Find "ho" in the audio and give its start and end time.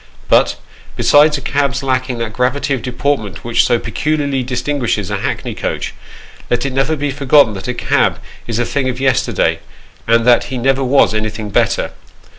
10.45-10.57